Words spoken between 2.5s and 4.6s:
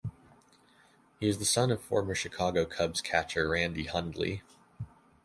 Cubs catcher Randy Hundley.